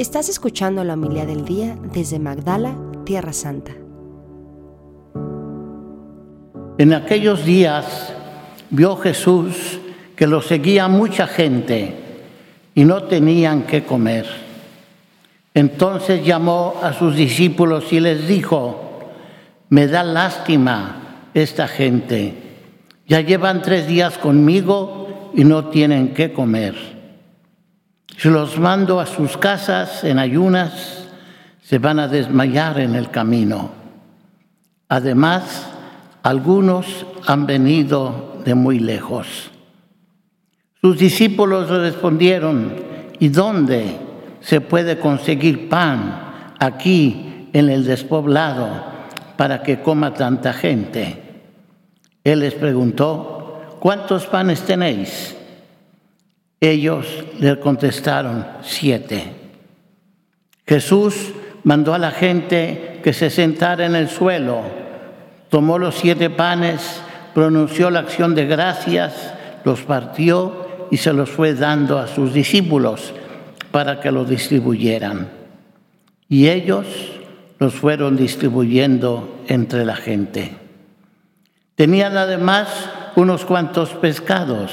[0.00, 3.72] Estás escuchando la humildad del día desde Magdala, Tierra Santa.
[6.78, 8.10] En aquellos días
[8.70, 9.78] vio Jesús
[10.16, 11.96] que lo seguía mucha gente
[12.74, 14.24] y no tenían qué comer.
[15.52, 19.02] Entonces llamó a sus discípulos y les dijo,
[19.68, 22.32] me da lástima esta gente.
[23.06, 26.99] Ya llevan tres días conmigo y no tienen qué comer.
[28.16, 31.08] Si los mando a sus casas en ayunas,
[31.62, 33.70] se van a desmayar en el camino.
[34.88, 35.68] Además,
[36.22, 39.50] algunos han venido de muy lejos.
[40.80, 42.74] Sus discípulos le respondieron,
[43.18, 43.96] ¿y dónde
[44.40, 48.68] se puede conseguir pan aquí en el despoblado
[49.36, 51.22] para que coma tanta gente?
[52.24, 55.36] Él les preguntó, ¿cuántos panes tenéis?
[56.60, 57.06] Ellos
[57.38, 59.24] le contestaron, siete.
[60.66, 61.32] Jesús
[61.64, 64.60] mandó a la gente que se sentara en el suelo,
[65.48, 67.00] tomó los siete panes,
[67.34, 73.14] pronunció la acción de gracias, los partió y se los fue dando a sus discípulos
[73.70, 75.28] para que los distribuyeran.
[76.28, 76.86] Y ellos
[77.58, 80.56] los fueron distribuyendo entre la gente.
[81.74, 84.72] Tenían además unos cuantos pescados.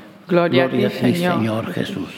[0.31, 1.37] Gloria, a ti, Señor.
[1.39, 2.09] Señor Jesús.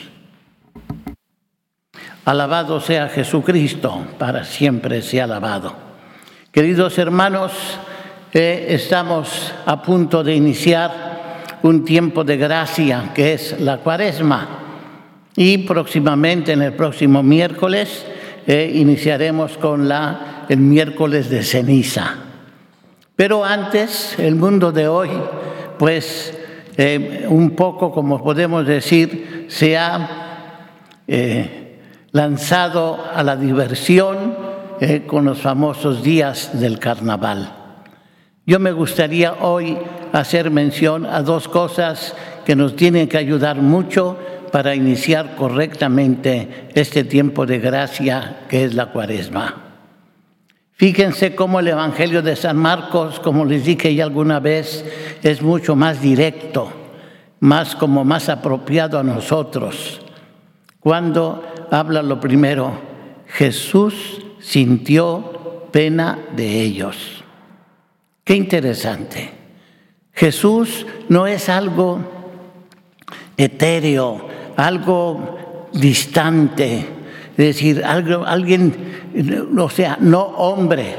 [2.26, 5.74] Alabado sea Jesucristo, para siempre sea alabado.
[6.52, 7.52] Queridos hermanos,
[8.32, 14.60] eh, estamos a punto de iniciar un tiempo de gracia que es la cuaresma.
[15.36, 18.06] Y próximamente, en el próximo miércoles,
[18.46, 22.16] eh, iniciaremos con la, el miércoles de ceniza.
[23.16, 25.10] Pero antes, el mundo de hoy,
[25.80, 26.43] pues
[26.78, 31.80] eh, un poco, como podemos decir, se ha eh,
[32.12, 34.54] lanzado a la diversión
[35.08, 37.54] con los famosos días del carnaval.
[38.46, 39.78] Yo me gustaría hoy
[40.12, 42.14] hacer mención a dos cosas
[42.46, 44.18] que nos tienen que ayudar mucho
[44.52, 49.73] para iniciar correctamente este tiempo de gracia que es la cuaresma.
[50.76, 54.84] Fíjense cómo el Evangelio de San Marcos, como les dije ya alguna vez,
[55.22, 56.72] es mucho más directo,
[57.40, 60.02] más como más apropiado a nosotros.
[60.80, 62.74] Cuando habla lo primero,
[63.28, 67.24] Jesús sintió pena de ellos.
[68.24, 69.32] Qué interesante.
[70.14, 72.00] Jesús no es algo
[73.38, 76.86] etéreo, algo distante,
[77.32, 78.93] es decir, algo, alguien,
[79.58, 80.96] o sea, no hombre,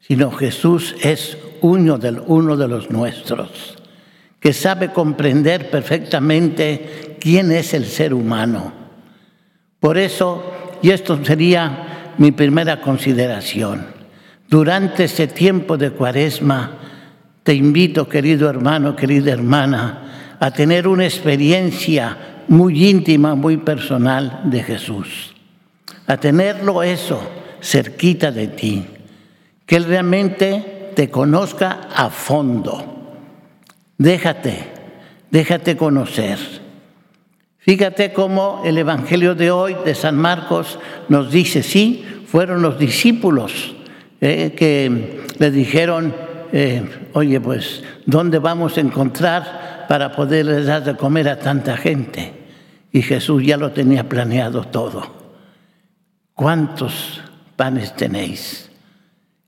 [0.00, 3.76] sino Jesús es uno de, uno de los nuestros,
[4.38, 8.72] que sabe comprender perfectamente quién es el ser humano.
[9.78, 10.52] Por eso,
[10.82, 13.86] y esto sería mi primera consideración,
[14.48, 16.72] durante este tiempo de cuaresma,
[17.42, 22.16] te invito, querido hermano, querida hermana, a tener una experiencia
[22.48, 25.34] muy íntima, muy personal de Jesús.
[26.10, 27.22] A tenerlo eso
[27.62, 28.84] cerquita de ti.
[29.64, 33.14] Que Él realmente te conozca a fondo.
[33.96, 34.58] Déjate,
[35.30, 36.36] déjate conocer.
[37.58, 43.76] Fíjate cómo el Evangelio de hoy de San Marcos nos dice, sí, fueron los discípulos
[44.20, 46.12] eh, que le dijeron,
[46.52, 46.82] eh,
[47.12, 52.32] oye, pues, ¿dónde vamos a encontrar para poderles dar de comer a tanta gente?
[52.90, 55.19] Y Jesús ya lo tenía planeado todo.
[56.34, 57.20] ¿Cuántos
[57.56, 58.70] panes tenéis?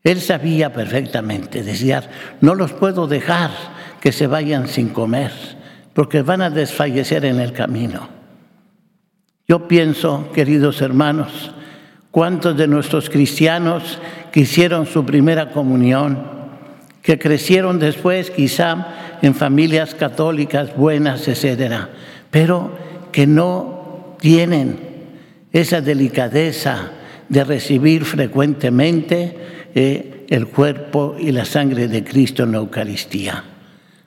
[0.04, 2.02] Él sabía perfectamente, decía,
[2.40, 3.50] no los puedo dejar
[4.00, 5.30] que se vayan sin comer,
[5.94, 8.08] porque van a desfallecer en el camino.
[9.46, 11.52] Yo pienso, queridos hermanos,
[12.10, 13.98] cuántos de nuestros cristianos
[14.32, 16.26] que hicieron su primera comunión,
[17.00, 21.90] que crecieron después quizá en familias católicas buenas, etcétera,
[22.30, 22.76] pero
[23.12, 24.91] que no tienen
[25.52, 26.90] esa delicadeza
[27.28, 29.36] de recibir frecuentemente
[29.74, 33.44] eh, el cuerpo y la sangre de Cristo en la Eucaristía.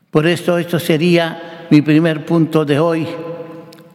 [0.09, 3.07] Por esto, esto sería mi primer punto de hoy,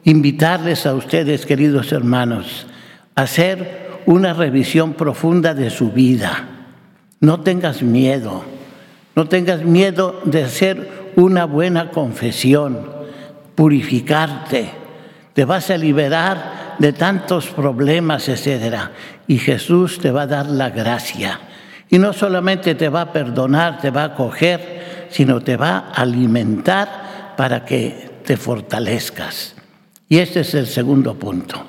[0.04, 2.66] invitarles a ustedes, queridos hermanos,
[3.14, 6.48] hacer una revisión profunda de su vida.
[7.20, 8.44] No tengas miedo,
[9.14, 12.86] no tengas miedo de hacer una buena confesión,
[13.54, 14.70] purificarte.
[15.32, 18.90] Te vas a liberar de tantos problemas, etcétera,
[19.26, 21.38] y Jesús te va a dar la gracia.
[21.90, 26.00] Y no solamente te va a perdonar, te va a acoger, sino te va a
[26.00, 29.56] alimentar para que te fortalezcas.
[30.08, 31.62] Y este es el segundo punto.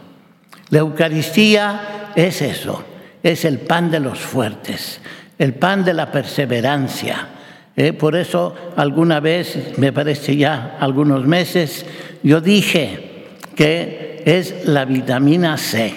[0.69, 2.81] La Eucaristía es eso,
[3.21, 5.01] es el pan de los fuertes,
[5.37, 7.27] el pan de la perseverancia.
[7.75, 11.85] Eh, por eso alguna vez, me parece ya algunos meses,
[12.23, 13.27] yo dije
[13.57, 15.93] que es la vitamina C.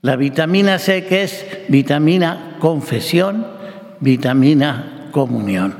[0.00, 3.46] La vitamina C que es vitamina confesión,
[4.00, 5.74] vitamina comunión.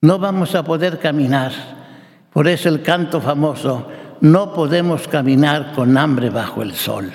[0.00, 1.52] No vamos a poder caminar.
[2.32, 3.86] Por eso el canto famoso,
[4.20, 7.10] no podemos caminar con hambre bajo el sol.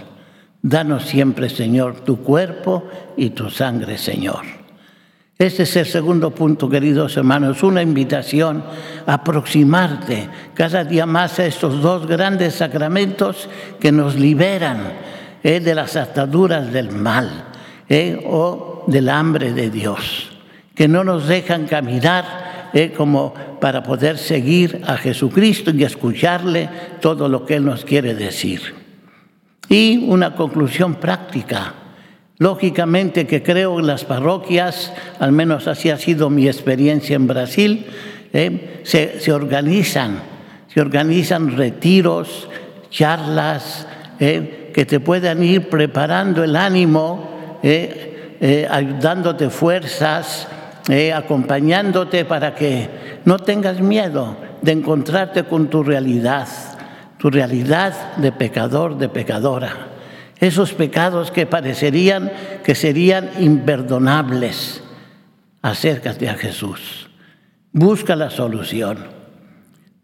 [0.61, 2.87] Danos siempre, Señor, tu cuerpo
[3.17, 4.54] y tu sangre, Señor.
[5.37, 8.63] Este es el segundo punto, queridos hermanos, una invitación
[9.05, 14.93] a aproximarte cada día más a estos dos grandes sacramentos que nos liberan
[15.43, 17.47] eh, de las ataduras del mal
[17.89, 20.31] eh, o del hambre de Dios,
[20.73, 22.45] que no nos dejan caminar
[22.97, 28.75] como para poder seguir a Jesucristo y escucharle todo lo que Él nos quiere decir.
[29.69, 31.73] Y una conclusión práctica.
[32.37, 37.85] Lógicamente que creo las parroquias, al menos así ha sido mi experiencia en Brasil,
[38.33, 38.81] ¿eh?
[38.83, 40.19] se, organizan,
[40.73, 42.49] se organizan retiros,
[42.89, 43.87] charlas,
[44.19, 44.71] ¿eh?
[44.73, 48.67] que te puedan ir preparando el ánimo, ¿eh?
[48.69, 50.47] ayudándote fuerzas,
[50.87, 52.87] eh, acompañándote para que
[53.25, 56.47] no tengas miedo de encontrarte con tu realidad,
[57.17, 59.94] tu realidad de pecador, de pecadora.
[60.39, 62.31] Esos pecados que parecerían
[62.63, 64.81] que serían imperdonables.
[65.61, 67.09] Acércate a Jesús.
[67.71, 68.97] Busca la solución.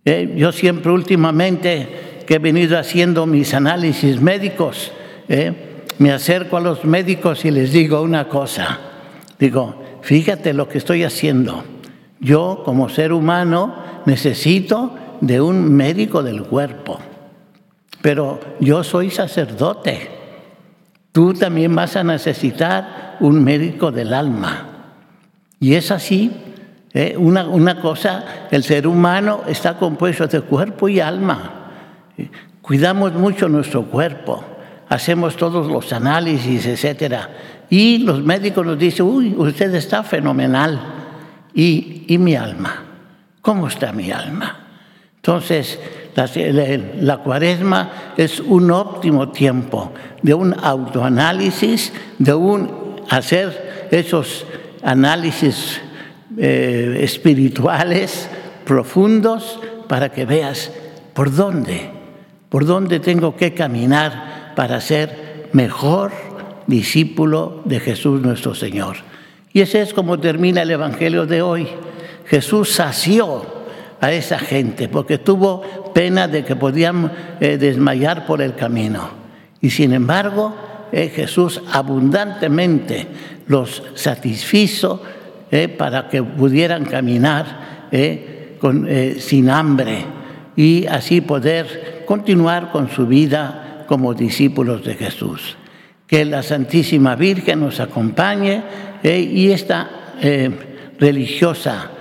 [0.05, 4.91] Eh, yo siempre últimamente que he venido haciendo mis análisis médicos,
[5.27, 8.79] eh, me acerco a los médicos y les digo una cosa.
[9.37, 11.63] Digo, fíjate lo que estoy haciendo.
[12.19, 13.75] Yo como ser humano
[14.05, 16.99] necesito de un médico del cuerpo,
[18.01, 20.20] pero yo soy sacerdote.
[21.11, 24.67] Tú también vas a necesitar un médico del alma.
[25.59, 26.31] Y es así,
[26.93, 27.15] ¿eh?
[27.17, 31.69] una, una cosa, el ser humano está compuesto de cuerpo y alma.
[32.61, 34.43] Cuidamos mucho nuestro cuerpo,
[34.89, 37.29] hacemos todos los análisis, etcétera
[37.71, 40.77] y los médicos nos dicen, uy, usted está fenomenal.
[41.53, 42.83] ¿Y, y mi alma?
[43.41, 44.67] ¿Cómo está mi alma?
[45.15, 45.79] Entonces,
[46.15, 49.91] la, cuaresma es un óptimo tiempo
[50.21, 54.45] de un autoanálisis, de un hacer esos
[54.83, 55.81] análisis
[56.37, 58.29] eh, espirituales
[58.65, 60.71] profundos para que veas
[61.13, 61.89] por dónde,
[62.49, 66.11] por dónde tengo que caminar para ser mejor
[66.67, 68.97] discípulo de Jesús nuestro Señor.
[69.53, 71.67] Y ese es como termina el Evangelio de hoy.
[72.25, 73.60] Jesús sació
[74.01, 75.61] a esa gente porque tuvo
[75.93, 79.09] pena de que podían eh, desmayar por el camino.
[79.61, 80.55] Y sin embargo,
[80.91, 83.07] eh, Jesús abundantemente
[83.45, 85.03] los satisfizo
[85.51, 87.71] eh, para que pudieran caminar
[89.19, 90.05] sin hambre
[90.55, 95.57] y así poder continuar con su vida como discípulos de Jesús
[96.07, 98.61] que la Santísima Virgen nos acompañe
[99.03, 99.89] y esta
[100.97, 101.91] religiosa,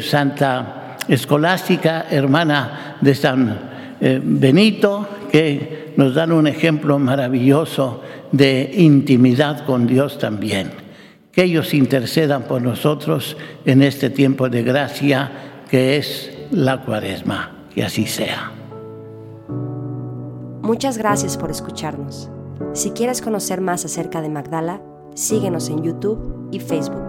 [0.00, 0.77] Santa
[1.08, 3.58] Escolástica, hermana de San
[4.00, 10.70] Benito, que nos dan un ejemplo maravilloso de intimidad con Dios también.
[11.32, 15.30] Que ellos intercedan por nosotros en este tiempo de gracia
[15.70, 17.66] que es la cuaresma.
[17.74, 18.52] Que así sea.
[20.62, 22.30] Muchas gracias por escucharnos.
[22.74, 24.82] Si quieres conocer más acerca de Magdala,
[25.14, 27.07] síguenos en YouTube y Facebook.